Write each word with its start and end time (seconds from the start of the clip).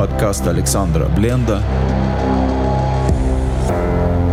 Подкаст 0.00 0.46
Александра 0.46 1.08
Бленда 1.14 1.62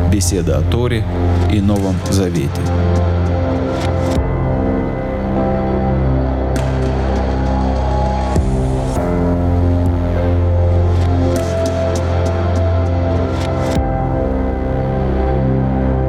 Беседа 0.09 0.59
о 0.59 0.61
Торе 0.61 1.03
и 1.51 1.59
Новом 1.59 1.97
Завете. 2.09 2.49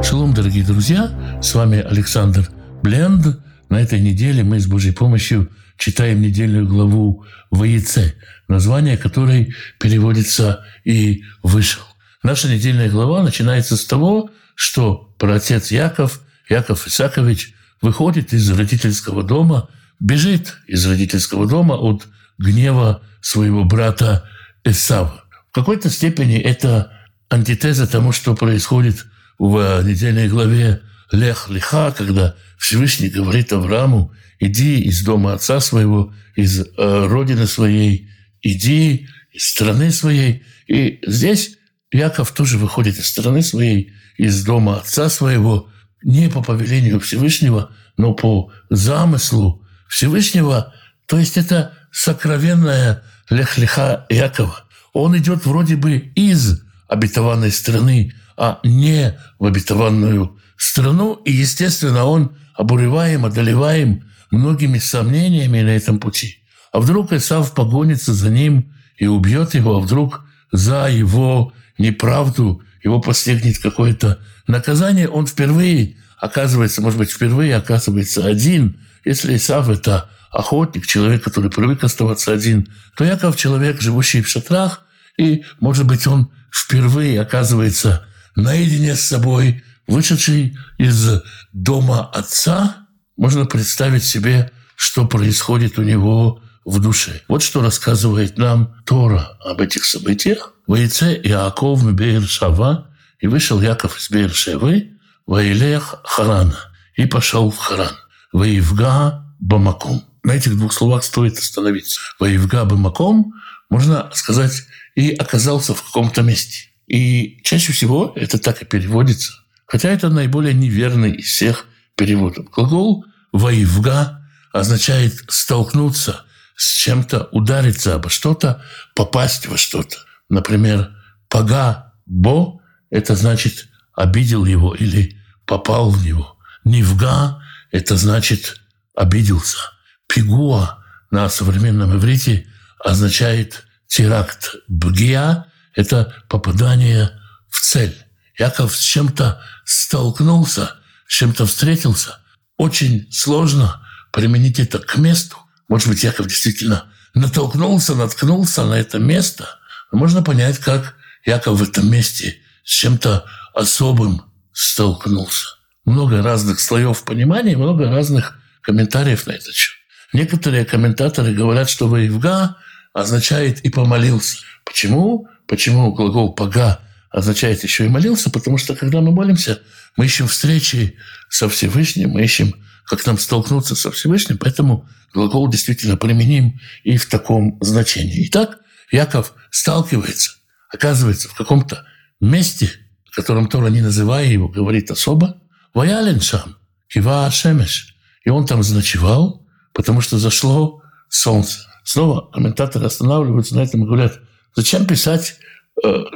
Шалом, 0.04 0.34
дорогие 0.34 0.62
друзья! 0.62 1.11
С 1.43 1.52
вами 1.56 1.80
Александр 1.80 2.48
Бленд. 2.84 3.27
На 3.69 3.80
этой 3.80 4.00
неделе 4.00 4.43
мы 4.43 4.61
с 4.61 4.66
Божьей 4.66 4.93
помощью 4.93 5.50
читаем 5.77 6.21
недельную 6.21 6.67
главу 6.67 7.25
«Воице», 7.50 8.14
название 8.49 8.96
которой 8.96 9.54
переводится 9.79 10.64
и 10.85 11.25
«вышел». 11.43 11.82
Наша 12.23 12.49
недельная 12.49 12.89
глава 12.89 13.23
начинается 13.23 13.76
с 13.76 13.85
того, 13.85 14.31
что 14.54 15.14
праотец 15.18 15.71
Яков, 15.71 16.21
Яков 16.49 16.86
Исакович, 16.86 17.54
выходит 17.81 18.32
из 18.32 18.50
родительского 18.50 19.23
дома, 19.23 19.68
бежит 20.00 20.57
из 20.67 20.85
родительского 20.87 21.46
дома 21.46 21.75
от 21.75 22.09
гнева 22.39 23.03
своего 23.21 23.64
брата 23.64 24.29
Эсава. 24.64 25.25
В 25.50 25.54
какой-то 25.54 25.90
степени 25.90 26.39
это 26.39 26.93
антитеза 27.29 27.87
тому, 27.87 28.12
что 28.12 28.35
происходит 28.35 29.07
в 29.39 29.82
недельной 29.85 30.29
главе 30.29 30.81
Лех 31.12 31.48
Лиха, 31.48 31.93
когда 31.93 32.34
Всевышний 32.58 33.08
говорит 33.08 33.53
Аврааму, 33.53 34.12
иди 34.41 34.80
из 34.80 35.03
дома 35.03 35.33
отца 35.33 35.61
своего, 35.61 36.12
из 36.34 36.61
э, 36.61 36.67
родины 36.77 37.47
своей, 37.47 38.11
иди 38.42 39.08
из 39.33 39.48
страны 39.48 39.91
своей. 39.92 40.42
И 40.67 40.98
здесь 41.06 41.56
Яков 41.92 42.33
тоже 42.33 42.59
выходит 42.59 42.98
из 42.98 43.09
страны 43.09 43.42
своей, 43.42 43.92
из 44.17 44.45
дома 44.45 44.79
отца 44.79 45.09
своего, 45.09 45.70
не 46.03 46.29
по 46.29 46.42
повелению 46.42 47.01
Всевышнего, 47.01 47.70
но 47.97 48.12
по 48.12 48.53
замыслу 48.70 49.64
Всевышнего. 49.89 50.75
То 51.06 51.19
есть 51.19 51.36
это 51.36 51.73
сокровенная 51.92 53.03
лех-леха 53.31 54.06
Якова. 54.11 54.64
Он 54.92 55.17
идет 55.17 55.47
вроде 55.47 55.77
бы 55.77 55.97
из 55.97 56.62
обетованной 56.89 57.53
страны, 57.53 58.14
а 58.36 58.61
не 58.64 59.19
в 59.39 59.47
обетованную 59.47 60.39
страну. 60.56 61.14
И, 61.25 61.33
естественно, 61.33 62.05
он 62.05 62.36
обуреваем, 62.59 63.25
одолеваем 63.25 64.05
многими 64.31 64.78
сомнениями 64.78 65.62
на 65.62 65.70
этом 65.70 65.98
пути. 66.01 66.42
А 66.73 66.81
вдруг 66.81 67.12
Исав 67.12 67.55
погонится 67.55 68.12
за 68.12 68.31
ним 68.31 68.75
и 68.98 69.06
убьет 69.06 69.55
его, 69.55 69.77
а 69.77 69.81
вдруг 69.81 70.25
за 70.53 70.89
его 70.91 71.53
неправду 71.79 72.62
его 72.83 73.01
постигнет 73.01 73.59
какое-то 73.59 74.19
наказание, 74.47 75.09
он 75.09 75.27
впервые 75.27 75.97
оказывается, 76.19 76.83
может 76.83 76.98
быть, 76.98 77.11
впервые 77.11 77.55
оказывается 77.55 78.27
один. 78.27 78.81
Если 79.05 79.36
Исав– 79.36 79.69
это 79.70 80.11
охотник, 80.33 80.84
человек, 80.86 81.23
который 81.23 81.51
привык 81.51 81.84
оставаться 81.84 82.33
один, 82.33 82.69
то 82.97 83.05
Яков– 83.05 83.36
человек, 83.39 83.81
живущий 83.81 84.20
в 84.20 84.29
шатрах, 84.29 84.84
и, 85.17 85.45
может 85.61 85.86
быть, 85.86 86.06
он 86.09 86.33
впервые 86.53 87.20
оказывается 87.20 88.05
наедине 88.34 88.97
с 88.97 89.03
собой, 89.03 89.62
вышедший 89.89 90.56
из 90.78 91.22
дома 91.53 92.08
отца, 92.12 92.86
можно 93.17 93.47
представить 93.47 94.05
себе, 94.05 94.53
что 94.77 95.06
происходит 95.06 95.78
у 95.78 95.83
него 95.83 96.41
в 96.64 96.80
душе. 96.80 97.22
Вот 97.27 97.42
что 97.42 97.62
рассказывает 97.62 98.39
нам 98.39 98.77
Тора 98.84 99.36
об 99.45 99.61
этих 99.61 99.84
событиях. 99.84 100.55
«Войце 100.67 101.19
Иаков 101.25 101.83
Бейр 101.95 102.22
Шава, 102.22 102.95
и 103.19 103.27
вышел 103.27 103.61
Яков 103.61 103.98
из 103.98 104.11
Бейр-Шевы, 104.11 104.98
Ваилех 105.27 106.02
Харана, 106.05 106.57
и 106.95 107.07
пошел 107.07 107.51
в 107.51 107.57
Харан. 107.57 107.96
Ваивга 108.33 109.34
Бамаком». 109.40 110.05
На 110.23 110.33
этих 110.33 110.57
двух 110.57 110.74
словах 110.74 111.05
стоит 111.05 111.39
остановиться. 111.39 112.01
Ваивга 112.20 112.67
Бамаком, 112.67 113.33
можно 113.70 114.11
сказать, 114.13 114.64
и 114.95 115.13
оказался 115.13 115.74
в 115.74 115.83
каком-то 115.83 116.23
месте. 116.23 116.68
И 116.86 117.40
чаще 117.45 117.73
всего 117.73 118.13
это 118.14 118.39
так 118.39 118.63
и 118.63 118.67
переводится. 118.67 119.33
Хотя 119.68 119.90
это 119.90 120.08
наиболее 120.08 120.55
неверный 120.55 121.12
из 121.12 121.27
всех 121.27 121.67
переводов. 121.95 122.46
Глагол 122.51 123.05
«воевга» 123.33 124.27
означает 124.52 125.23
«столкнуться 125.29 126.24
с 126.56 126.73
чем-то, 126.73 127.29
удариться 127.33 127.95
обо 127.95 128.08
что-то, 128.08 128.64
попасть 128.96 129.46
во 129.46 129.58
что-то». 129.58 129.98
Например, 130.30 130.90
«пага 131.28 131.92
бо»– 132.06 132.60
это 132.90 133.14
значит 133.14 133.68
«обидел 133.94 134.46
его» 134.46 134.74
или 134.74 135.20
«попал 135.44 135.90
в 135.90 136.02
него». 136.04 136.38
«Нивга»– 136.64 137.42
это 137.70 137.96
значит 137.98 138.60
«обиделся». 138.96 139.58
«Пигуа» 140.06 140.82
на 141.10 141.28
современном 141.28 141.94
иврите 141.94 142.46
означает 142.82 143.66
теракт. 143.86 144.54
«Бгия»– 144.66 145.46
это 145.74 146.14
попадание 146.28 147.10
в 147.50 147.60
цель. 147.60 148.07
Яков 148.38 148.76
с 148.76 148.81
чем-то 148.81 149.43
столкнулся, 149.65 150.76
с 151.06 151.12
чем-то 151.12 151.47
встретился. 151.47 152.19
Очень 152.56 153.09
сложно 153.10 153.84
применить 154.12 154.60
это 154.60 154.78
к 154.78 154.97
месту. 154.97 155.37
Может 155.69 155.88
быть, 155.88 156.04
Яков 156.04 156.28
действительно 156.28 156.84
натолкнулся, 157.15 157.94
наткнулся 157.94 158.65
на 158.65 158.75
это 158.75 158.99
место. 158.99 159.49
Но 159.91 159.99
можно 159.99 160.22
понять, 160.22 160.59
как 160.59 160.94
Яков 161.25 161.59
в 161.59 161.62
этом 161.62 161.91
месте 161.91 162.37
с 162.65 162.71
чем-то 162.71 163.26
особым 163.54 164.22
столкнулся. 164.53 165.47
Много 165.84 166.22
разных 166.22 166.60
слоев 166.60 167.05
понимания, 167.05 167.56
много 167.56 167.91
разных 167.91 168.38
комментариев 168.62 169.26
на 169.26 169.32
этот 169.32 169.55
счет. 169.55 169.75
Некоторые 170.12 170.65
комментаторы 170.65 171.34
говорят, 171.34 171.69
что 171.69 171.88
«воевга» 171.88 172.56
означает 172.93 173.60
«и 173.65 173.70
помолился». 173.70 174.38
Почему? 174.65 175.28
Почему 175.47 175.93
глагол 175.93 176.34
«пога» 176.34 176.81
означает 177.10 177.62
еще 177.62 177.86
и 177.86 177.88
молился, 177.88 178.30
потому 178.30 178.58
что 178.58 178.74
когда 178.74 179.00
мы 179.00 179.12
молимся, 179.12 179.60
мы 179.96 180.06
ищем 180.06 180.26
встречи 180.28 180.96
со 181.28 181.48
Всевышним, 181.48 182.10
мы 182.10 182.22
ищем, 182.22 182.54
как 182.84 183.04
нам 183.06 183.19
столкнуться 183.19 183.74
со 183.74 183.91
Всевышним, 183.91 184.38
поэтому 184.38 184.88
глагол 185.12 185.48
действительно 185.48 185.96
применим 185.96 186.60
и 186.84 186.96
в 186.96 187.06
таком 187.06 187.58
значении. 187.60 188.26
Итак, 188.28 188.58
Яков 188.91 189.34
сталкивается, 189.50 190.32
оказывается 190.72 191.28
в 191.28 191.34
каком-то 191.34 191.84
месте, 192.20 192.70
о 193.10 193.14
котором 193.16 193.48
Тора, 193.48 193.69
не 193.69 193.80
называя 193.80 194.26
его, 194.26 194.48
говорит 194.48 194.90
особо, 194.90 195.40
«Ваялен 195.75 196.20
шам, 196.20 196.56
кива 196.88 197.30
шемеш». 197.30 197.96
И 198.25 198.30
он 198.30 198.46
там 198.46 198.62
заночевал, 198.62 199.46
потому 199.72 200.00
что 200.00 200.19
зашло 200.19 200.82
солнце. 201.08 201.60
Снова 201.84 202.30
комментаторы 202.30 202.86
останавливаются 202.86 203.54
на 203.54 203.60
этом 203.60 203.82
и 203.82 203.86
говорят, 203.86 204.20
зачем 204.54 204.86
писать 204.86 205.36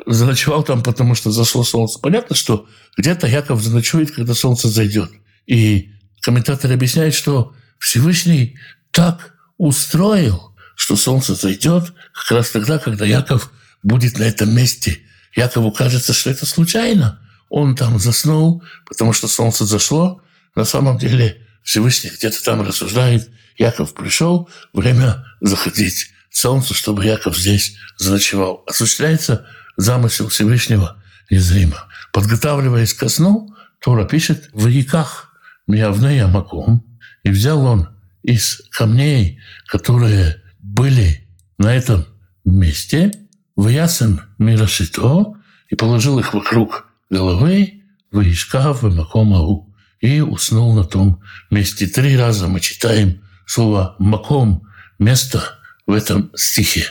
заночевал 0.06 0.62
там, 0.62 0.82
потому 0.82 1.14
что 1.14 1.30
зашло 1.30 1.64
солнце. 1.64 1.98
Понятно, 1.98 2.36
что 2.36 2.66
где-то 2.96 3.26
Яков 3.26 3.62
заночует, 3.62 4.10
когда 4.10 4.34
солнце 4.34 4.68
зайдет. 4.68 5.10
И 5.46 5.92
комментатор 6.20 6.70
объясняет, 6.72 7.14
что 7.14 7.54
Всевышний 7.78 8.58
так 8.90 9.34
устроил, 9.58 10.54
что 10.76 10.96
солнце 10.96 11.34
зайдет 11.34 11.92
как 12.12 12.30
раз 12.30 12.50
тогда, 12.50 12.78
когда 12.78 13.04
Яков 13.04 13.50
будет 13.82 14.18
на 14.18 14.24
этом 14.24 14.54
месте. 14.54 15.00
Якову 15.34 15.72
кажется, 15.72 16.12
что 16.12 16.30
это 16.30 16.46
случайно. 16.46 17.20
Он 17.48 17.74
там 17.74 17.98
заснул, 17.98 18.62
потому 18.86 19.12
что 19.12 19.28
солнце 19.28 19.64
зашло. 19.64 20.22
На 20.54 20.64
самом 20.64 20.98
деле 20.98 21.46
Всевышний 21.62 22.10
где-то 22.10 22.42
там 22.42 22.62
рассуждает. 22.62 23.30
Яков 23.58 23.94
пришел, 23.94 24.48
время 24.72 25.24
заходить 25.40 26.10
солнцу, 26.32 26.74
чтобы 26.74 27.04
Яков 27.04 27.38
здесь 27.38 27.76
заночевал. 27.98 28.64
Осуществляется 28.66 29.46
замысел 29.76 30.28
Всевышнего 30.28 30.96
незримо. 31.30 31.84
Подготавливаясь 32.12 32.94
ко 32.94 33.08
сну, 33.08 33.54
Тора 33.80 34.04
пишет 34.04 34.50
в 34.52 34.66
яках 34.66 35.32
Миявнея 35.66 36.26
Маком, 36.26 36.84
и 37.22 37.30
взял 37.30 37.64
он 37.64 37.88
из 38.22 38.62
камней, 38.70 39.40
которые 39.66 40.42
были 40.58 41.28
на 41.58 41.74
этом 41.74 42.06
месте, 42.44 43.12
в 43.54 43.68
ясен 43.68 44.22
Мирашито, 44.38 45.34
и 45.68 45.76
положил 45.76 46.18
их 46.18 46.34
вокруг 46.34 46.86
головы, 47.10 47.82
в 48.10 48.20
Ишкав, 48.20 48.82
в 48.82 48.94
Макомау, 48.94 49.72
и 50.00 50.20
уснул 50.20 50.74
на 50.74 50.84
том 50.84 51.22
месте. 51.50 51.86
Три 51.86 52.16
раза 52.16 52.48
мы 52.48 52.60
читаем 52.60 53.22
слово 53.46 53.96
«маком»– 53.98 54.66
место– 54.98 55.58
в 55.92 55.94
этом 55.94 56.30
стихе. 56.34 56.86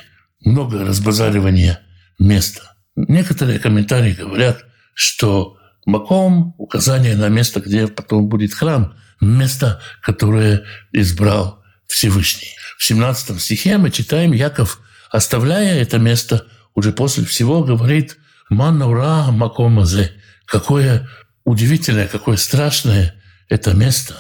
Много 0.46 0.86
разбазаривания 0.86 1.80
места. 2.20 2.76
Некоторые 2.96 3.58
комментарии 3.58 4.14
говорят, 4.14 4.64
что 4.94 5.58
Маком– 5.88 6.54
указание 6.60 7.16
на 7.16 7.28
место, 7.28 7.62
где 7.62 7.88
потом 7.88 8.30
будет 8.30 8.54
храм, 8.54 8.94
место, 9.20 9.82
которое 10.04 10.66
избрал 10.92 11.64
Всевышний. 11.88 12.50
В 12.78 12.84
17 12.84 13.42
стихе 13.42 13.80
мы 13.80 13.90
читаем, 13.90 14.34
Яков 14.34 14.80
оставляя 15.10 15.82
это 15.82 15.98
место, 15.98 16.46
уже 16.76 16.92
после 16.92 17.26
всего 17.26 17.64
говорит 17.64 18.18
«Манура 18.50 19.32
макомазе». 19.32 20.12
Какое 20.46 21.10
удивительное, 21.44 22.08
какое 22.08 22.38
страшное 22.38 23.16
это 23.50 23.74
место. 23.74 24.14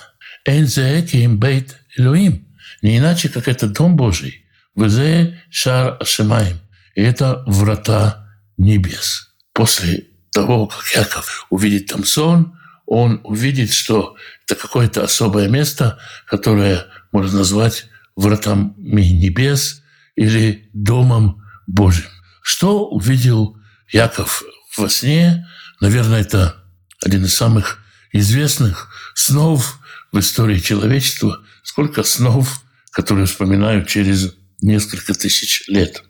«Энзеэким 0.45 1.39
бейт 1.39 1.77
Элюим». 1.95 2.47
Не 2.81 2.97
иначе, 2.97 3.29
как 3.29 3.47
это 3.47 3.67
Дом 3.67 3.95
Божий. 3.95 4.40
«Везе 4.75 5.41
шар 5.49 5.97
ашимаем». 5.99 6.59
И 6.95 7.01
это 7.01 7.43
врата 7.47 8.27
небес. 8.57 9.33
После 9.53 10.07
того, 10.31 10.67
как 10.67 10.85
Яков 10.95 11.45
увидит 11.49 11.87
там 11.87 12.03
сон, 12.03 12.57
он 12.85 13.21
увидит, 13.23 13.71
что 13.71 14.15
это 14.45 14.55
какое-то 14.55 15.03
особое 15.03 15.47
место, 15.47 15.99
которое 16.25 16.87
можно 17.11 17.39
назвать 17.39 17.85
вратами 18.15 19.01
небес 19.01 19.81
или 20.15 20.69
домом 20.73 21.41
Божьим. 21.67 22.09
Что 22.41 22.87
увидел 22.87 23.57
Яков 23.89 24.43
во 24.75 24.89
сне? 24.89 25.47
Наверное, 25.79 26.21
это 26.21 26.55
один 27.03 27.23
из 27.23 27.33
самых 27.33 27.79
известных 28.11 28.89
снов 29.15 29.79
в 30.11 30.19
истории 30.19 30.59
человечества. 30.59 31.39
Сколько 31.63 32.03
снов, 32.03 32.61
которые 32.91 33.25
вспоминают 33.25 33.87
через 33.87 34.35
несколько 34.61 35.13
тысяч 35.13 35.63
лет. 35.67 36.03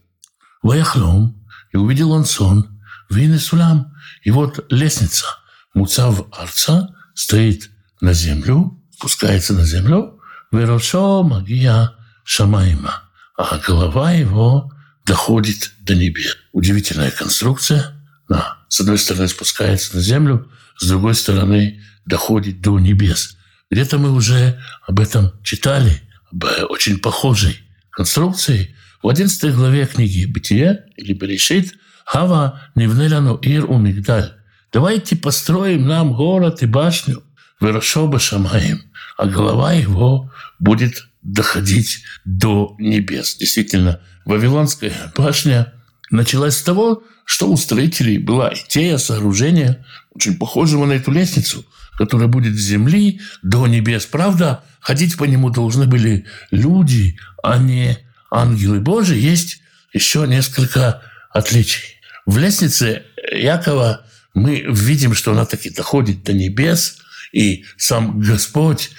Ваяхлом, 0.62 1.42
и 1.72 1.78
увидел 1.78 2.12
он 2.12 2.26
сон, 2.26 2.80
вин 3.10 3.38
сулам, 3.40 3.94
и 4.24 4.32
вот 4.32 4.66
лестница, 4.72 5.26
муцав 5.74 6.28
арца, 6.32 6.94
стоит 7.16 7.72
на 8.02 8.14
землю, 8.14 8.80
спускается 8.92 9.54
на 9.54 9.66
землю, 9.66 10.20
верошо 10.52 11.24
магия 11.24 11.92
шамайма, 12.24 13.04
а 13.38 13.58
голова 13.58 14.12
его 14.12 14.72
доходит 15.06 15.74
до 15.80 15.96
небес. 15.96 16.38
Удивительная 16.52 17.12
конструкция. 17.12 17.98
Да. 18.30 18.58
С 18.70 18.80
одной 18.80 18.98
стороны 18.98 19.28
спускается 19.28 19.96
на 19.96 20.02
землю, 20.02 20.50
с 20.78 20.88
другой 20.88 21.16
стороны 21.16 21.82
доходит 22.06 22.62
до 22.62 22.80
небес. 22.80 23.38
Где-то 23.70 23.98
мы 23.98 24.12
уже 24.12 24.62
об 24.88 25.00
этом 25.00 25.32
читали, 25.44 26.02
об 26.32 26.46
очень 26.70 27.00
похожей 27.00 27.60
конструкции. 27.92 28.76
В 29.04 29.10
11 29.10 29.54
главе 29.54 29.86
книги 29.86 30.26
«Бытие» 30.26 30.86
или 30.98 31.14
«Берешит» 31.14 31.76
«Хава 32.06 32.62
невнеляну 32.76 33.36
ир 33.38 33.70
у 33.70 33.78
мигдаль». 33.78 34.34
Давайте 34.72 35.16
построим 35.16 35.88
нам 35.88 36.14
город 36.14 36.64
и 36.64 36.66
башню, 36.66 37.24
Верошоба 37.60 38.20
Шамаем, 38.20 38.82
а 39.18 39.26
голова 39.26 39.74
его 39.74 40.32
будет 40.60 41.08
доходить 41.22 42.04
до 42.26 42.76
небес. 42.80 43.36
Действительно, 43.38 44.00
Вавилонская 44.26 44.94
башня 45.16 45.74
началась 46.10 46.58
с 46.58 46.64
того, 46.64 47.04
что 47.26 47.50
у 47.50 47.58
строителей 47.58 48.18
была 48.18 48.54
идея 48.54 48.98
сооружения, 48.98 49.86
очень 50.14 50.38
похожего 50.38 50.86
на 50.86 50.94
эту 50.94 51.12
лестницу, 51.12 51.66
которая 51.98 52.28
будет 52.28 52.56
с 52.56 52.62
земли 52.62 53.22
до 53.44 53.68
небес. 53.68 54.06
Правда, 54.06 54.64
ходить 54.82 55.16
по 55.18 55.24
нему 55.24 55.50
должны 55.50 55.86
были 55.86 56.26
люди, 56.50 57.18
а 57.42 57.58
не 57.58 57.98
ангелы 58.30 58.80
Божии. 58.80 59.18
Есть 59.18 59.62
еще 59.94 60.26
несколько 60.28 61.02
отличий. 61.30 62.02
В 62.26 62.38
лестнице 62.38 63.04
Якова 63.32 64.06
мы 64.34 64.66
видим, 64.68 65.14
что 65.14 65.32
она 65.32 65.46
таки 65.46 65.70
доходит 65.70 66.24
до 66.24 66.34
небес, 66.34 66.98
и 67.32 67.64
сам 67.78 68.20
Господь 68.20 68.92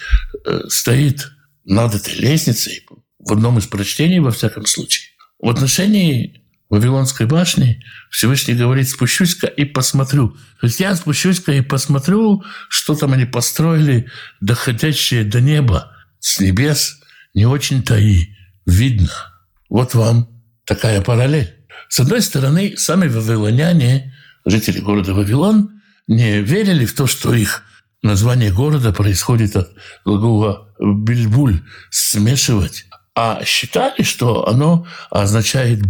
э, 0.46 0.60
стоит 0.68 1.30
над 1.64 1.94
этой 1.94 2.14
лестницей, 2.14 2.86
в 3.18 3.32
одном 3.32 3.58
из 3.58 3.66
прочтений, 3.66 4.20
во 4.20 4.30
всяком 4.30 4.66
случае. 4.66 5.10
В 5.38 5.48
отношении 5.48 6.41
Вавилонской 6.72 7.26
башни 7.26 7.84
Всевышний 8.10 8.54
говорит, 8.54 8.88
спущусь-ка 8.88 9.46
и 9.46 9.66
посмотрю. 9.66 10.30
То 10.58 10.66
есть 10.68 10.80
я 10.80 10.96
спущусь-ка 10.96 11.52
и 11.52 11.60
посмотрю, 11.60 12.44
что 12.70 12.94
там 12.94 13.12
они 13.12 13.26
построили, 13.26 14.08
доходящее 14.40 15.24
до 15.24 15.42
неба, 15.42 15.92
с 16.18 16.40
небес, 16.40 16.98
не 17.34 17.44
очень-то 17.44 17.98
и 17.98 18.28
видно. 18.64 19.10
Вот 19.68 19.92
вам 19.92 20.42
такая 20.64 21.02
параллель. 21.02 21.54
С 21.90 22.00
одной 22.00 22.22
стороны, 22.22 22.74
сами 22.78 23.06
вавилоняне, 23.06 24.14
жители 24.46 24.80
города 24.80 25.12
Вавилон, 25.12 25.82
не 26.06 26.40
верили 26.40 26.86
в 26.86 26.94
то, 26.94 27.06
что 27.06 27.34
их 27.34 27.64
название 28.02 28.50
города 28.50 28.94
происходит 28.94 29.56
от 29.56 29.74
глагола 30.06 30.74
«бильбуль»– 30.80 31.60
«смешивать», 31.90 32.86
а 33.14 33.44
считали, 33.44 34.04
что 34.04 34.48
оно 34.48 34.86
означает 35.10 35.84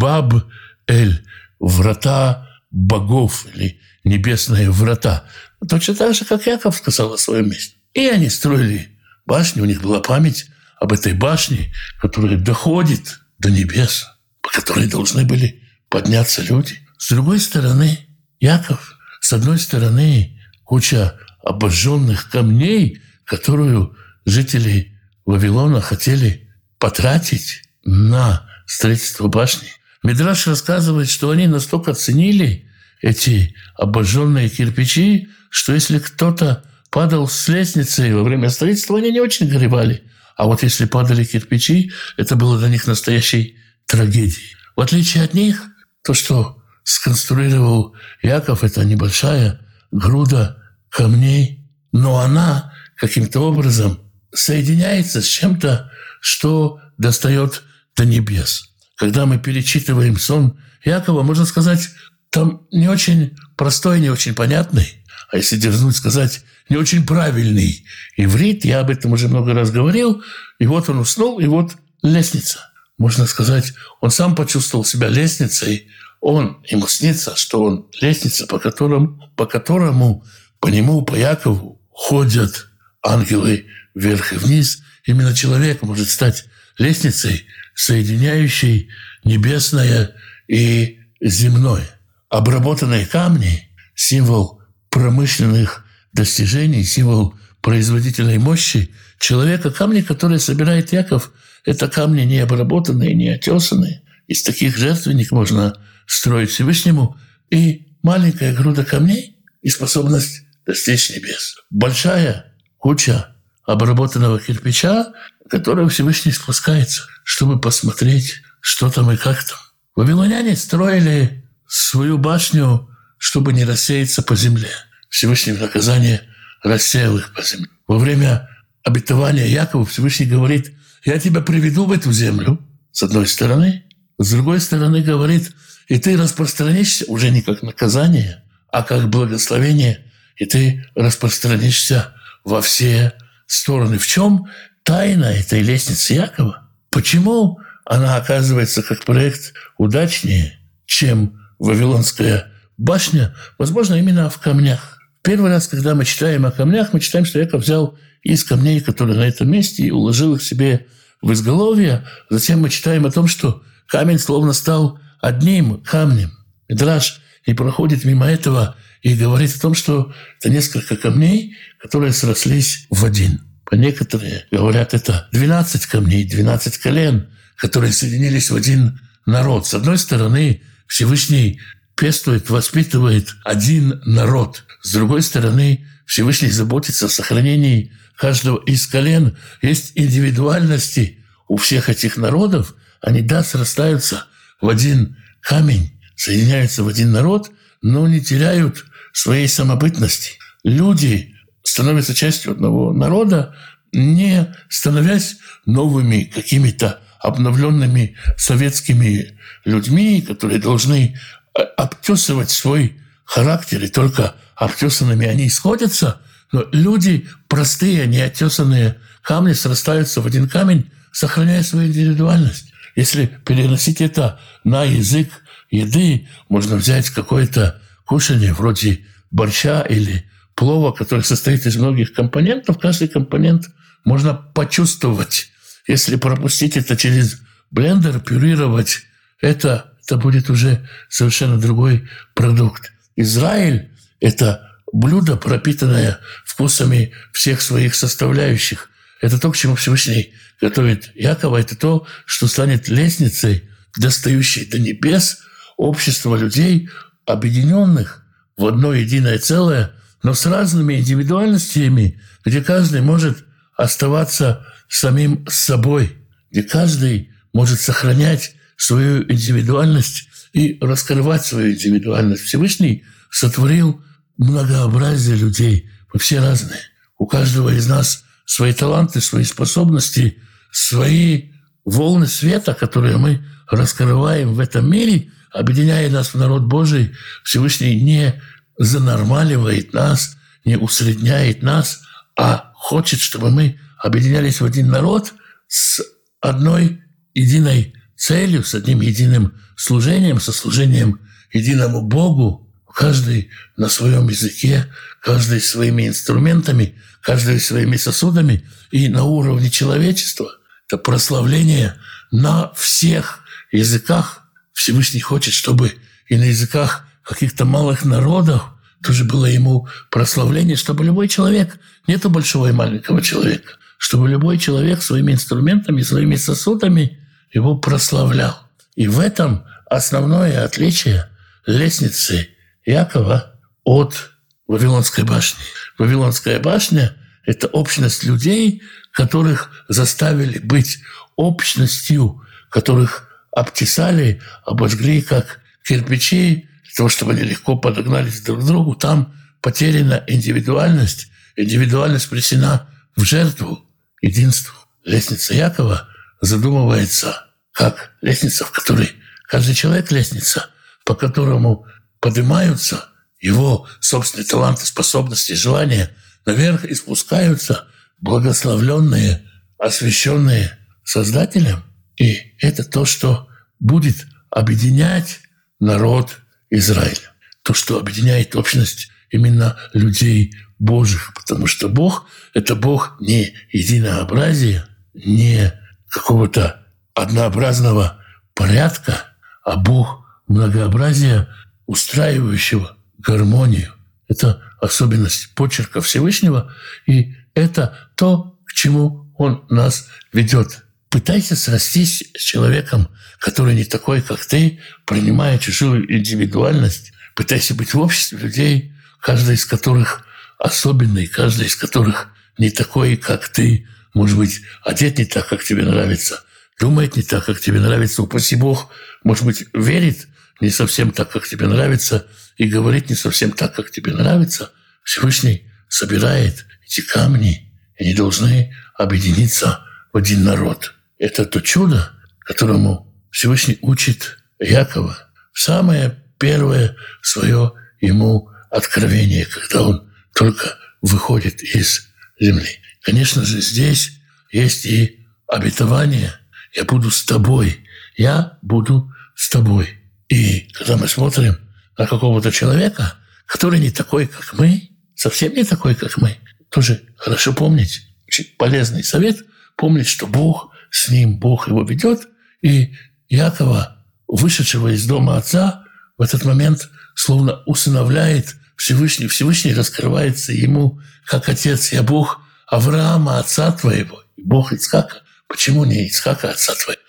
«баб-эль»– 0.92 1.24
«врата 1.58 2.48
богов» 2.70 3.46
или 3.54 3.80
«небесные 4.04 4.70
врата». 4.70 5.24
Точно 5.68 5.94
так 5.94 6.14
же, 6.14 6.24
как 6.24 6.46
Яков 6.46 6.76
сказал 6.76 7.12
о 7.12 7.18
своем 7.18 7.48
месте. 7.50 7.76
И 7.94 8.06
они 8.06 8.28
строили 8.28 8.98
башню, 9.26 9.62
у 9.62 9.66
них 9.66 9.80
была 9.80 10.00
память 10.00 10.46
об 10.80 10.92
этой 10.92 11.12
башне, 11.12 11.72
которая 12.00 12.36
доходит 12.36 13.20
до 13.38 13.50
небес, 13.50 14.06
по 14.40 14.50
которой 14.50 14.88
должны 14.88 15.24
были 15.24 15.62
подняться 15.88 16.42
люди. 16.42 16.78
С 16.98 17.10
другой 17.10 17.38
стороны, 17.38 17.98
Яков, 18.40 18.98
с 19.20 19.32
одной 19.32 19.58
стороны, 19.58 20.40
куча 20.64 21.14
обожженных 21.44 22.28
камней, 22.30 23.00
которую 23.24 23.96
жители 24.24 24.98
Вавилона 25.24 25.80
хотели 25.80 26.50
потратить 26.78 27.62
на 27.84 28.48
строительство 28.66 29.28
башни. 29.28 29.68
Мидраш 30.02 30.46
рассказывает, 30.46 31.08
что 31.08 31.30
они 31.30 31.46
настолько 31.46 31.94
ценили 31.94 32.68
эти 33.00 33.54
обожженные 33.76 34.48
кирпичи, 34.48 35.28
что 35.50 35.72
если 35.72 35.98
кто-то 35.98 36.64
падал 36.90 37.28
с 37.28 37.48
лестницы 37.48 38.14
во 38.14 38.22
время 38.22 38.50
строительства, 38.50 38.98
они 38.98 39.12
не 39.12 39.20
очень 39.20 39.48
горевали. 39.48 40.02
А 40.36 40.46
вот 40.46 40.62
если 40.62 40.86
падали 40.86 41.24
кирпичи, 41.24 41.92
это 42.16 42.36
было 42.36 42.58
для 42.58 42.68
них 42.68 42.86
настоящей 42.86 43.58
трагедией. 43.86 44.56
В 44.76 44.80
отличие 44.80 45.24
от 45.24 45.34
них, 45.34 45.62
то, 46.02 46.14
что 46.14 46.62
сконструировал 46.84 47.94
Яков, 48.22 48.64
это 48.64 48.84
небольшая 48.84 49.60
груда 49.90 50.58
камней, 50.88 51.70
но 51.92 52.18
она 52.18 52.72
каким-то 52.96 53.40
образом 53.40 54.00
соединяется 54.34 55.22
с 55.22 55.26
чем-то, 55.26 55.90
что 56.20 56.80
достает 56.98 57.62
до 57.96 58.04
небес. 58.04 58.71
Когда 59.02 59.26
мы 59.26 59.36
перечитываем 59.36 60.16
сон 60.16 60.60
Якова, 60.84 61.24
можно 61.24 61.44
сказать, 61.44 61.88
там 62.30 62.68
не 62.70 62.86
очень 62.86 63.36
простой, 63.56 63.98
не 63.98 64.10
очень 64.10 64.32
понятный, 64.32 65.04
а 65.28 65.38
если 65.38 65.56
дерзнуть 65.56 65.96
сказать, 65.96 66.42
не 66.68 66.76
очень 66.76 67.04
правильный 67.04 67.84
иврит, 68.16 68.64
я 68.64 68.78
об 68.78 68.90
этом 68.90 69.10
уже 69.10 69.26
много 69.26 69.54
раз 69.54 69.72
говорил, 69.72 70.22
и 70.60 70.66
вот 70.68 70.88
он 70.88 71.00
уснул, 71.00 71.40
и 71.40 71.46
вот 71.46 71.72
лестница. 72.04 72.60
Можно 72.96 73.26
сказать, 73.26 73.74
он 74.00 74.12
сам 74.12 74.36
почувствовал 74.36 74.84
себя 74.84 75.08
лестницей, 75.08 75.88
он, 76.20 76.62
ему 76.68 76.86
снится, 76.86 77.34
что 77.34 77.64
он 77.64 77.88
лестница, 78.00 78.46
по 78.46 78.60
которому, 78.60 79.20
по 79.34 79.46
которому 79.46 80.24
по 80.60 80.68
нему, 80.68 81.02
по 81.02 81.16
Якову, 81.16 81.82
ходят 81.90 82.68
ангелы 83.02 83.66
вверх 83.96 84.32
и 84.32 84.36
вниз. 84.36 84.80
Именно 85.04 85.34
человек 85.34 85.82
может 85.82 86.08
стать 86.08 86.44
лестницей, 86.78 87.46
соединяющей 87.74 88.90
небесное 89.24 90.14
и 90.48 91.00
земное. 91.20 91.88
Обработанные 92.28 93.06
камни– 93.06 93.68
символ 93.94 94.60
промышленных 94.90 95.84
достижений, 96.12 96.84
символ 96.84 97.34
производительной 97.60 98.38
мощи 98.38 98.90
человека. 99.18 99.70
Камни, 99.70 100.00
которые 100.00 100.38
собирает 100.38 100.92
Яков, 100.92 101.32
это 101.64 101.88
камни 101.88 102.22
не 102.22 102.38
обработанные, 102.40 103.14
не 103.14 103.28
отесанные. 103.30 104.02
Из 104.26 104.42
таких 104.42 104.76
жертвенник 104.76 105.30
можно 105.30 105.74
строить 106.06 106.50
Всевышнему. 106.50 107.16
И 107.50 107.86
маленькая 108.02 108.54
груда 108.54 108.84
камней 108.84 109.36
и 109.62 109.68
способность 109.68 110.42
достичь 110.66 111.10
небес. 111.10 111.56
Большая 111.70 112.52
куча 112.78 113.34
обработанного 113.64 114.40
кирпича, 114.40 115.12
которая 115.48 115.88
Всевышний 115.88 116.32
спускается, 116.32 117.04
чтобы 117.24 117.60
посмотреть, 117.60 118.42
что 118.60 118.90
там 118.90 119.10
и 119.10 119.16
как 119.16 119.42
там. 119.44 119.58
Вавилоняне 119.94 120.56
строили 120.56 121.44
свою 121.66 122.18
башню, 122.18 122.88
чтобы 123.18 123.52
не 123.52 123.64
рассеяться 123.64 124.22
по 124.22 124.36
земле. 124.36 124.70
Всевышний 125.08 125.52
в 125.52 125.60
наказание 125.60 126.22
рассеял 126.62 127.16
их 127.18 127.32
по 127.34 127.42
земле. 127.42 127.68
Во 127.86 127.98
время 127.98 128.48
обетования 128.82 129.46
Якова 129.46 129.84
Всевышний 129.84 130.26
говорит, 130.26 130.72
я 131.04 131.18
тебя 131.18 131.40
приведу 131.40 131.84
в 131.84 131.92
эту 131.92 132.12
землю, 132.12 132.58
с 132.90 133.02
одной 133.02 133.26
стороны. 133.26 133.84
С 134.18 134.30
другой 134.30 134.60
стороны 134.60 135.02
говорит, 135.02 135.52
и 135.88 135.98
ты 135.98 136.16
распространишься 136.16 137.04
уже 137.08 137.30
не 137.30 137.42
как 137.42 137.62
наказание, 137.62 138.42
а 138.70 138.82
как 138.82 139.08
благословение 139.08 140.04
и 140.36 140.46
ты 140.46 140.84
распространишься 140.94 142.14
во 142.44 142.60
все 142.62 143.12
стороны. 143.46 143.98
В 143.98 144.06
чем 144.06 144.46
тайна 144.82 145.26
этой 145.26 145.62
лестницы 145.62 146.14
Якова? 146.14 146.61
Почему 146.92 147.58
она 147.84 148.16
оказывается 148.16 148.82
как 148.82 149.04
проект 149.04 149.54
удачнее, 149.78 150.58
чем 150.86 151.40
Вавилонская 151.58 152.52
башня, 152.76 153.34
возможно, 153.58 153.94
именно 153.94 154.28
в 154.28 154.38
камнях. 154.38 154.98
Первый 155.22 155.50
раз, 155.50 155.68
когда 155.68 155.94
мы 155.94 156.04
читаем 156.04 156.44
о 156.44 156.50
камнях, 156.50 156.92
мы 156.92 157.00
читаем, 157.00 157.24
что 157.24 157.38
Яков 157.38 157.62
взял 157.62 157.98
из 158.22 158.44
камней, 158.44 158.80
которые 158.80 159.16
на 159.16 159.26
этом 159.26 159.50
месте, 159.50 159.84
и 159.84 159.90
уложил 159.90 160.34
их 160.34 160.42
себе 160.42 160.86
в 161.22 161.32
изголовье. 161.32 162.04
Затем 162.28 162.60
мы 162.60 162.68
читаем 162.68 163.06
о 163.06 163.10
том, 163.10 163.26
что 163.26 163.62
камень 163.86 164.18
словно 164.18 164.52
стал 164.52 164.98
одним 165.20 165.80
камнем. 165.82 166.32
Драж 166.68 167.22
не 167.46 167.54
проходит 167.54 168.04
мимо 168.04 168.26
этого 168.26 168.76
и 169.00 169.14
говорит 169.14 169.54
о 169.56 169.60
том, 169.60 169.74
что 169.74 170.12
это 170.38 170.50
несколько 170.50 170.96
камней, 170.96 171.56
которые 171.80 172.12
срослись 172.12 172.86
в 172.90 173.04
один. 173.04 173.51
По 173.72 173.76
некоторые 173.76 174.44
говорят, 174.50 174.92
это 174.92 175.30
12 175.32 175.86
камней, 175.86 176.28
12 176.28 176.76
колен, 176.76 177.30
которые 177.56 177.90
соединились 177.90 178.50
в 178.50 178.54
один 178.54 179.00
народ. 179.24 179.66
С 179.66 179.72
одной 179.72 179.96
стороны, 179.96 180.60
Всевышний 180.86 181.58
пестует, 181.96 182.50
воспитывает 182.50 183.34
один 183.46 184.02
народ. 184.04 184.64
С 184.82 184.92
другой 184.92 185.22
стороны, 185.22 185.86
Всевышний 186.04 186.50
заботится 186.50 187.06
о 187.06 187.08
сохранении 187.08 187.92
каждого 188.14 188.62
из 188.62 188.86
колен. 188.86 189.38
Есть 189.62 189.92
индивидуальности 189.94 191.24
у 191.48 191.56
всех 191.56 191.88
этих 191.88 192.18
народов. 192.18 192.74
Они, 193.00 193.22
да, 193.22 193.42
срастаются 193.42 194.26
в 194.60 194.68
один 194.68 195.16
камень, 195.40 195.98
соединяются 196.14 196.84
в 196.84 196.88
один 196.88 197.10
народ, 197.10 197.50
но 197.80 198.06
не 198.06 198.20
теряют 198.20 198.84
своей 199.14 199.48
самобытности. 199.48 200.32
Люди 200.62 201.31
становятся 201.72 202.14
частью 202.14 202.52
одного 202.52 202.92
народа, 202.92 203.54
не 203.92 204.54
становясь 204.68 205.38
новыми 205.64 206.24
какими-то 206.24 207.00
обновленными 207.18 208.16
советскими 208.36 209.38
людьми, 209.64 210.20
которые 210.20 210.58
должны 210.58 211.16
э, 211.54 211.62
обтесывать 211.78 212.50
свой 212.50 213.00
характер, 213.24 213.82
и 213.82 213.88
только 213.88 214.34
обтесанными 214.54 215.26
они 215.26 215.48
сходятся, 215.48 216.20
но 216.52 216.66
люди 216.72 217.26
простые, 217.48 218.06
неотесанные 218.06 218.98
камни 219.22 219.54
срастаются 219.54 220.20
в 220.20 220.26
один 220.26 220.50
камень, 220.50 220.90
сохраняя 221.10 221.62
свою 221.62 221.88
индивидуальность. 221.88 222.66
Если 222.96 223.24
переносить 223.46 224.02
это 224.02 224.38
на 224.62 224.84
язык 224.84 225.30
еды, 225.70 226.28
можно 226.50 226.76
взять 226.76 227.08
какое-то 227.08 227.80
кушание 228.04 228.52
вроде 228.52 229.06
борща 229.30 229.80
или 229.80 230.26
плова, 230.62 230.92
который 230.92 231.24
состоит 231.24 231.66
из 231.66 231.76
многих 231.76 232.12
компонентов. 232.12 232.78
Каждый 232.78 233.08
компонент 233.08 233.68
можно 234.04 234.32
почувствовать. 234.32 235.48
Если 235.88 236.14
пропустить 236.14 236.76
это 236.76 236.96
через 236.96 237.40
блендер, 237.72 238.20
пюрировать, 238.20 239.00
это, 239.40 239.92
это 240.04 240.16
будет 240.18 240.50
уже 240.50 240.88
совершенно 241.08 241.58
другой 241.60 242.08
продукт. 242.34 242.92
Израиль– 243.16 243.90
это 244.20 244.70
блюдо, 244.92 245.36
пропитанное 245.36 246.20
вкусами 246.44 247.12
всех 247.32 247.60
своих 247.60 247.96
составляющих. 247.96 248.88
Это 249.20 249.40
то, 249.40 249.50
к 249.50 249.56
чему 249.56 249.74
Всевышний 249.74 250.32
готовит 250.60 251.10
Якова. 251.16 251.56
Это 251.56 251.74
то, 251.74 252.06
что 252.24 252.46
станет 252.46 252.86
лестницей, 252.86 253.68
достающей 253.98 254.64
до 254.66 254.78
небес 254.78 255.38
общества 255.76 256.36
людей, 256.36 256.88
объединенных 257.26 258.24
в 258.56 258.64
одно 258.64 258.94
единое 258.94 259.40
целое, 259.40 259.94
но 260.22 260.34
с 260.34 260.46
разными 260.46 260.94
индивидуальностями, 260.94 262.20
где 262.44 262.62
каждый 262.62 263.00
может 263.00 263.44
оставаться 263.76 264.64
самим 264.88 265.46
собой, 265.48 266.16
где 266.50 266.62
каждый 266.62 267.30
может 267.52 267.80
сохранять 267.80 268.54
свою 268.76 269.22
индивидуальность 269.30 270.28
и 270.52 270.78
раскрывать 270.80 271.44
свою 271.44 271.72
индивидуальность. 271.72 272.42
Всевышний 272.42 273.04
сотворил 273.30 274.02
многообразие 274.36 275.36
людей. 275.36 275.88
Мы 276.12 276.20
все 276.20 276.40
разные. 276.40 276.80
У 277.18 277.26
каждого 277.26 277.70
из 277.70 277.86
нас 277.86 278.24
свои 278.44 278.72
таланты, 278.72 279.20
свои 279.20 279.44
способности, 279.44 280.38
свои 280.70 281.52
волны 281.84 282.26
света, 282.26 282.74
которые 282.74 283.16
мы 283.16 283.44
раскрываем 283.70 284.54
в 284.54 284.60
этом 284.60 284.90
мире, 284.90 285.30
объединяя 285.50 286.10
нас 286.10 286.34
в 286.34 286.38
народ 286.38 286.64
Божий, 286.64 287.12
Всевышний 287.44 288.00
не 288.00 288.40
занормаливает 288.78 289.92
нас, 289.92 290.36
не 290.64 290.76
усредняет 290.76 291.62
нас, 291.62 292.02
а 292.36 292.72
хочет, 292.74 293.20
чтобы 293.20 293.50
мы 293.50 293.78
объединялись 293.98 294.60
в 294.60 294.64
один 294.64 294.88
народ 294.88 295.34
с 295.68 296.02
одной 296.40 297.02
единой 297.34 297.94
целью, 298.16 298.64
с 298.64 298.74
одним 298.74 299.00
единым 299.00 299.60
служением, 299.76 300.40
со 300.40 300.52
служением 300.52 301.20
единому 301.52 302.02
Богу, 302.02 302.72
каждый 302.94 303.50
на 303.76 303.88
своем 303.88 304.28
языке, 304.28 304.86
каждый 305.20 305.60
своими 305.60 306.08
инструментами, 306.08 306.98
каждый 307.22 307.60
своими 307.60 307.96
сосудами 307.96 308.68
и 308.90 309.08
на 309.08 309.24
уровне 309.24 309.70
человечества. 309.70 310.50
Это 310.86 310.98
прославление 310.98 311.96
на 312.30 312.72
всех 312.74 313.40
языках. 313.70 314.42
Всевышний 314.72 315.20
хочет, 315.20 315.54
чтобы 315.54 315.94
и 316.28 316.36
на 316.36 316.44
языках 316.44 317.06
каких-то 317.24 317.64
малых 317.64 318.04
народов 318.04 318.62
тоже 319.02 319.24
было 319.24 319.46
ему 319.46 319.88
прославление, 320.10 320.76
чтобы 320.76 321.04
любой 321.04 321.28
человек, 321.28 321.78
нету 322.06 322.30
большого 322.30 322.68
и 322.68 322.72
маленького 322.72 323.20
человека, 323.20 323.74
чтобы 323.98 324.28
любой 324.28 324.58
человек 324.58 325.02
своими 325.02 325.32
инструментами, 325.32 326.02
своими 326.02 326.36
сосудами 326.36 327.18
его 327.52 327.76
прославлял. 327.76 328.58
И 328.94 329.08
в 329.08 329.18
этом 329.18 329.64
основное 329.86 330.64
отличие 330.64 331.28
лестницы 331.66 332.48
Якова 332.84 333.54
от 333.84 334.30
Вавилонской 334.66 335.24
башни. 335.24 335.62
Вавилонская 335.98 336.60
башня– 336.60 337.14
это 337.44 337.66
общность 337.66 338.24
людей, 338.24 338.82
которых 339.12 339.84
заставили 339.88 340.58
быть 340.58 340.98
общностью, 341.36 342.42
которых 342.70 343.28
обтесали, 343.50 344.40
обожгли 344.64 345.20
как 345.20 345.60
кирпичи, 345.84 346.68
для 346.92 346.96
того, 346.98 347.08
чтобы 347.08 347.32
они 347.32 347.42
легко 347.42 347.76
подогнались 347.76 348.42
друг 348.42 348.60
к 348.60 348.66
другу. 348.66 348.94
Там 348.94 349.34
потеряна 349.62 350.22
индивидуальность. 350.26 351.28
Индивидуальность 351.56 352.28
принесена 352.28 352.86
в 353.16 353.24
жертву 353.24 353.88
единству. 354.20 354.74
Лестница 355.02 355.54
Якова 355.54 356.08
задумывается 356.42 357.46
как 357.72 358.12
лестница, 358.20 358.66
в 358.66 358.72
которой 358.72 359.10
каждый 359.48 359.74
человек 359.74 360.12
лестница, 360.12 360.68
по 361.06 361.14
которому 361.14 361.86
поднимаются 362.20 363.08
его 363.40 363.88
собственные 364.00 364.46
таланты, 364.46 364.84
способности, 364.84 365.52
желания 365.54 366.10
наверх 366.44 366.84
и 366.84 366.94
спускаются 366.94 367.88
благословленные, 368.20 369.48
освященные 369.78 370.78
Создателем. 371.04 371.82
И 372.16 372.54
это 372.60 372.84
то, 372.84 373.04
что 373.06 373.48
будет 373.80 374.26
объединять 374.50 375.40
народ 375.80 376.41
Израиля. 376.72 377.32
То, 377.62 377.74
что 377.74 377.98
объединяет 377.98 378.56
общность 378.56 379.10
именно 379.30 379.78
людей 379.92 380.54
Божьих, 380.78 381.32
потому 381.34 381.66
что 381.66 381.88
Бог– 381.88 382.26
это 382.54 382.74
Бог 382.74 383.16
не 383.20 383.54
единообразия, 383.70 384.88
не 385.14 385.72
какого-то 386.08 386.84
однообразного 387.14 388.20
порядка, 388.54 389.26
а 389.64 389.76
Бог 389.76 390.24
многообразия, 390.48 391.48
устраивающего 391.86 392.96
гармонию. 393.18 393.92
Это 394.28 394.62
особенность 394.80 395.54
почерка 395.54 396.00
Всевышнего, 396.00 396.72
и 397.06 397.34
это 397.54 397.98
то, 398.16 398.58
к 398.64 398.72
чему 398.72 399.32
Он 399.36 399.64
нас 399.68 400.08
ведет. 400.32 400.84
Пытайся 401.12 401.56
срастись 401.56 402.24
с 402.34 402.40
человеком, 402.40 403.06
который 403.38 403.74
не 403.74 403.84
такой, 403.84 404.22
как 404.22 404.46
ты, 404.46 404.80
принимая 405.04 405.58
чужую 405.58 406.10
индивидуальность. 406.10 407.12
Пытайся 407.34 407.74
быть 407.74 407.92
в 407.92 408.00
обществе 408.00 408.38
людей, 408.38 408.94
каждый 409.20 409.56
из 409.56 409.66
которых 409.66 410.24
особенный, 410.58 411.26
каждый 411.26 411.66
из 411.66 411.76
которых 411.76 412.28
не 412.56 412.70
такой, 412.70 413.18
как 413.18 413.50
ты, 413.50 413.86
может 414.14 414.38
быть, 414.38 414.62
одет 414.82 415.18
не 415.18 415.26
так, 415.26 415.50
как 415.50 415.62
тебе 415.62 415.82
нравится, 415.84 416.44
думает 416.80 417.14
не 417.14 417.22
так, 417.22 417.44
как 417.44 417.60
тебе 417.60 417.78
нравится, 417.78 418.22
упаси 418.22 418.56
Бог, 418.56 418.90
может 419.22 419.44
быть, 419.44 419.66
верит 419.74 420.28
не 420.62 420.70
совсем 420.70 421.10
так, 421.10 421.30
как 421.30 421.46
тебе 421.46 421.66
нравится, 421.66 422.26
и 422.56 422.64
говорит 422.64 423.10
не 423.10 423.16
совсем 423.16 423.52
так, 423.52 423.74
как 423.74 423.90
тебе 423.90 424.14
нравится. 424.14 424.72
Всевышний 425.04 425.70
собирает 425.88 426.64
эти 426.86 427.02
камни, 427.02 427.70
и 427.98 428.04
они 428.04 428.14
должны 428.14 428.74
объединиться 428.96 429.84
в 430.10 430.16
один 430.16 430.44
народ. 430.44 430.94
Это 431.22 431.44
то 431.44 431.60
чудо, 431.60 432.10
которому 432.40 433.14
Всевышний 433.30 433.78
учит 433.80 434.38
Якова. 434.58 435.16
Самое 435.54 436.20
первое 436.36 436.96
свое 437.22 437.74
ему 438.00 438.50
откровение, 438.72 439.46
когда 439.46 439.82
он 439.82 440.12
только 440.34 440.76
выходит 441.00 441.62
из 441.62 442.08
земли. 442.40 442.80
Конечно 443.02 443.44
же, 443.44 443.60
здесь 443.60 444.18
есть 444.50 444.84
и 444.84 445.24
обетование, 445.46 446.34
я 446.74 446.82
буду 446.82 447.12
с 447.12 447.24
тобой. 447.24 447.86
Я 448.16 448.58
буду 448.60 449.12
с 449.36 449.48
тобой. 449.48 450.00
И 450.28 450.72
когда 450.72 450.96
мы 450.96 451.06
смотрим 451.06 451.56
на 451.96 452.08
какого-то 452.08 452.50
человека, 452.50 453.14
который 453.46 453.78
не 453.78 453.92
такой, 453.92 454.26
как 454.26 454.54
мы, 454.54 454.90
совсем 455.14 455.54
не 455.54 455.62
такой, 455.62 455.94
как 455.94 456.16
мы, 456.16 456.36
тоже 456.68 457.00
хорошо 457.16 457.52
помнить, 457.52 458.08
очень 458.26 458.46
полезный 458.58 459.04
совет, 459.04 459.38
помнить, 459.76 460.08
что 460.08 460.26
Бог 460.26 460.71
с 460.92 461.08
ним, 461.08 461.38
Бог 461.38 461.68
его 461.68 461.82
ведет, 461.82 462.28
и 462.60 462.94
Якова, 463.28 463.96
вышедшего 464.28 464.94
из 464.94 465.06
дома 465.06 465.38
отца, 465.38 465.84
в 466.18 466.22
этот 466.22 466.44
момент 466.44 466.90
словно 467.14 467.62
усыновляет 467.64 468.54
Всевышний. 468.76 469.26
Всевышний 469.26 469.72
раскрывается 469.72 470.52
ему 470.52 471.00
как 471.24 471.48
отец. 471.48 471.92
Я 471.92 472.02
Бог 472.02 472.42
Авраама, 472.66 473.38
отца 473.38 473.72
твоего, 473.72 474.22
и 474.36 474.42
Бог 474.42 474.72
Ицхака. 474.72 475.22
Почему 475.48 475.84
не 475.86 476.06
Ицхака, 476.06 476.50
отца 476.50 476.74
твоего? 476.74 477.00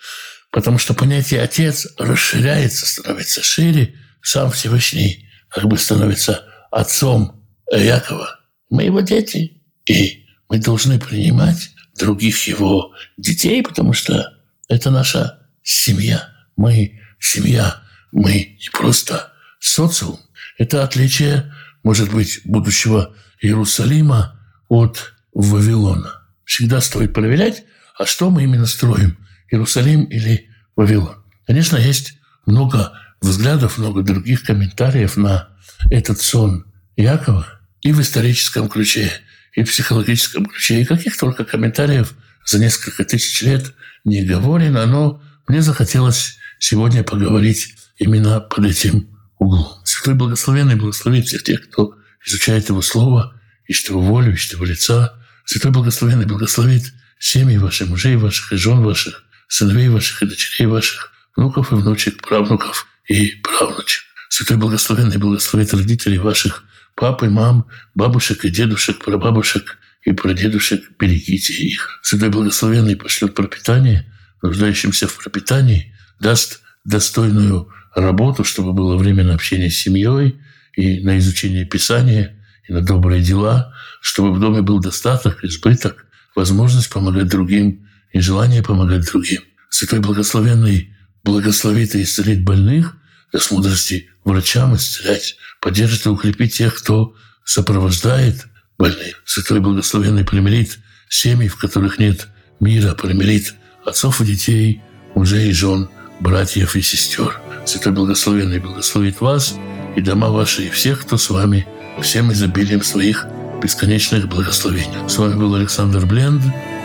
Потому 0.50 0.78
что 0.78 0.94
понятие 0.94 1.42
«отец» 1.42 1.86
расширяется, 1.98 2.86
становится 2.86 3.42
шире. 3.42 3.96
Сам 4.22 4.50
Всевышний 4.50 5.28
как 5.48 5.64
бы 5.64 5.76
становится 5.76 6.44
отцом 6.70 7.44
Якова. 7.70 8.40
Мы 8.70 8.84
его 8.84 9.00
дети, 9.00 9.62
и 9.86 10.24
мы 10.48 10.58
должны 10.58 10.98
принимать 10.98 11.70
других 11.98 12.46
его 12.46 12.92
детей, 13.16 13.62
потому 13.62 13.92
что 13.92 14.32
это 14.68 14.90
наша 14.90 15.38
семья. 15.62 16.28
Мы 16.56 17.00
семья, 17.18 17.82
мы 18.12 18.56
не 18.60 18.70
просто 18.72 19.32
социум. 19.58 20.18
Это 20.58 20.84
отличие, 20.84 21.52
может 21.82 22.12
быть, 22.12 22.40
будущего 22.44 23.14
Иерусалима 23.40 24.40
от 24.68 25.14
Вавилона. 25.32 26.22
Всегда 26.44 26.80
стоит 26.80 27.12
проверять, 27.12 27.64
а 27.98 28.06
что 28.06 28.30
мы 28.30 28.44
именно 28.44 28.66
строим, 28.66 29.18
Иерусалим 29.50 30.04
или 30.04 30.48
Вавилон. 30.76 31.24
Конечно, 31.46 31.76
есть 31.76 32.18
много 32.46 32.92
взглядов, 33.20 33.78
много 33.78 34.02
других 34.02 34.44
комментариев 34.44 35.16
на 35.16 35.48
этот 35.90 36.20
сон 36.20 36.66
Якова 36.96 37.46
и 37.80 37.92
в 37.92 38.00
историческом 38.00 38.68
ключе, 38.68 39.10
и 39.54 39.62
психологическом 39.62 40.46
ключе, 40.46 40.80
и 40.80 40.84
каких 40.84 41.16
только 41.16 41.44
комментариев 41.44 42.14
за 42.44 42.58
несколько 42.58 43.04
тысяч 43.04 43.42
лет 43.42 43.74
не 44.04 44.22
говорено, 44.22 44.86
но 44.86 45.22
мне 45.46 45.62
захотелось 45.62 46.38
сегодня 46.58 47.02
поговорить 47.04 47.74
именно 47.96 48.40
под 48.40 48.66
этим 48.66 49.08
углом. 49.38 49.80
Святой 49.84 50.14
Благословенный 50.14 50.76
благословит 50.76 51.26
всех 51.26 51.44
тех, 51.44 51.68
кто 51.68 51.96
изучает 52.26 52.68
Его 52.68 52.82
Слово, 52.82 53.40
ищет 53.66 53.90
Его 53.90 54.00
волю, 54.00 54.32
ищет 54.32 54.54
Его 54.54 54.64
лица. 54.64 55.14
Святой 55.44 55.70
Благословенный 55.70 56.26
благословит 56.26 56.92
семьи 57.18 57.56
ваших, 57.56 57.88
мужей 57.88 58.16
ваших 58.16 58.52
и 58.52 58.56
жен 58.56 58.82
ваших, 58.82 59.24
сыновей 59.48 59.88
ваших 59.88 60.22
и 60.22 60.26
дочерей 60.26 60.66
ваших, 60.66 61.12
внуков 61.36 61.72
и 61.72 61.76
внучек, 61.76 62.22
правнуков 62.22 62.86
и 63.06 63.36
правнучек. 63.42 64.02
Святой 64.28 64.56
Благословенный 64.56 65.18
благословит 65.18 65.72
родителей 65.72 66.18
ваших, 66.18 66.64
пап 66.94 67.22
и 67.22 67.28
мам, 67.28 67.66
бабушек 67.94 68.44
и 68.44 68.50
дедушек, 68.50 69.04
прабабушек 69.04 69.78
и 70.04 70.12
прадедушек, 70.12 70.82
берегите 70.98 71.54
их. 71.54 72.00
Святой 72.02 72.28
Благословенный 72.28 72.96
пошлет 72.96 73.34
пропитание 73.34 74.10
нуждающимся 74.44 75.08
в 75.08 75.16
пропитании, 75.16 75.94
даст 76.20 76.60
достойную 76.84 77.68
работу, 77.94 78.44
чтобы 78.44 78.74
было 78.74 78.96
время 78.96 79.24
на 79.24 79.34
общение 79.34 79.70
с 79.70 79.78
семьей 79.78 80.38
и 80.76 81.00
на 81.00 81.18
изучение 81.18 81.64
Писания, 81.64 82.36
и 82.68 82.72
на 82.72 82.82
добрые 82.82 83.22
дела, 83.22 83.74
чтобы 84.00 84.32
в 84.32 84.40
доме 84.40 84.60
был 84.60 84.80
достаток, 84.80 85.42
избыток, 85.44 86.06
возможность 86.36 86.90
помогать 86.90 87.28
другим 87.28 87.88
и 88.12 88.20
желание 88.20 88.62
помогать 88.62 89.06
другим. 89.06 89.40
Святой 89.70 90.00
Благословенный 90.00 90.94
благословит 91.24 91.94
и 91.94 92.02
исцелит 92.02 92.44
больных, 92.44 92.96
даст 93.34 93.50
мудрости 93.50 94.08
врачам 94.24 94.76
исцелять, 94.76 95.36
поддержит 95.60 96.06
и 96.06 96.08
укрепит 96.08 96.52
тех, 96.52 96.74
кто 96.74 97.14
сопровождает 97.44 98.46
больных. 98.78 99.22
Святой 99.26 99.60
Благословенный 99.60 100.24
примирит 100.24 100.78
семьи, 101.08 101.48
в 101.48 101.56
которых 101.56 101.98
нет 101.98 102.28
мира, 102.60 102.94
примирит 102.94 103.54
отцов 103.84 104.20
и 104.20 104.24
детей, 104.24 104.82
мужей 105.16 105.50
и 105.50 105.52
жен, 105.52 105.90
братьев 106.20 106.76
и 106.76 106.80
сестер. 106.80 107.40
Святой 107.66 107.92
Благословенный 107.92 108.60
благословит 108.60 109.20
вас 109.20 109.56
и 109.96 110.00
дома 110.00 110.28
ваши, 110.28 110.66
и 110.66 110.70
всех, 110.70 111.00
кто 111.00 111.18
с 111.18 111.28
вами, 111.28 111.66
всем 112.00 112.32
изобилием 112.32 112.82
своих 112.82 113.26
бесконечных 113.60 114.28
благословений. 114.28 115.08
С 115.08 115.18
вами 115.18 115.34
был 115.34 115.54
Александр 115.56 116.06
Бленд. 116.06 116.42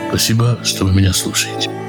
Спасибо, 0.10 0.60
что 0.64 0.86
вы 0.86 0.94
меня 0.94 1.14
слушаете. 1.14 1.89